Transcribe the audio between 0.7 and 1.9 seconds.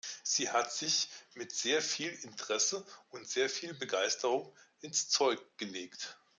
sich mit sehr